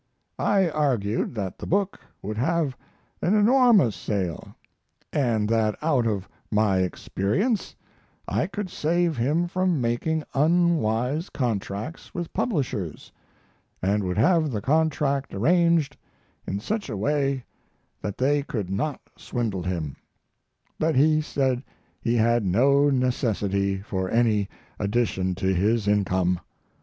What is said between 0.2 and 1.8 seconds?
I argued that the